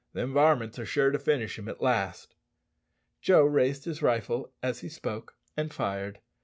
"Them 0.13 0.33
varmints 0.33 0.79
are 0.79 0.85
sure 0.87 1.11
to 1.11 1.19
finish 1.19 1.59
him 1.59 1.69
at 1.69 1.79
last." 1.79 2.33
Joe 3.21 3.43
raised 3.43 3.85
his 3.85 4.01
rifle 4.01 4.51
as 4.63 4.79
he 4.79 4.89
spoke, 4.89 5.35
and 5.55 5.71
fired. 5.71 6.17